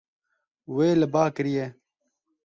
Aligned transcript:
Wê 0.75 0.87
li 0.99 1.07
ba 1.13 1.23
kiriye. 1.35 1.65